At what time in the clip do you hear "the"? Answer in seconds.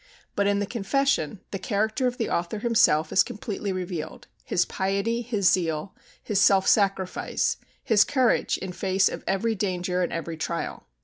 0.57-0.65, 1.51-1.59, 2.17-2.27